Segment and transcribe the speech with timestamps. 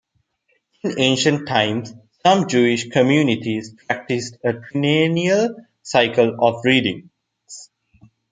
[0.83, 1.93] In ancient times
[2.25, 7.11] some Jewish communities practiced a triennial cycle of readings.